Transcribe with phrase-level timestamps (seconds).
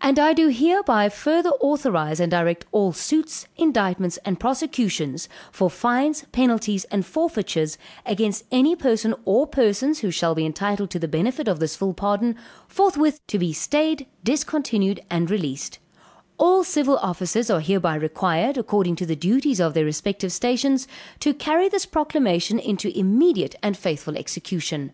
[0.00, 6.26] "And I do hereby further authorize and direct all suits, indictments, and prosecutions, for fines,
[6.30, 7.76] penalties, and forfeitures,
[8.06, 11.92] against any person or persons, who shall be entitled to the benefit of this full
[11.92, 12.36] pardon,
[12.68, 15.80] forthwith to be stayed, discontinued and released:
[16.38, 20.86] All civil officers are hereby required, according to the duties of their respective stations,
[21.18, 24.92] to carry this proclamation into immediate and faithful execution.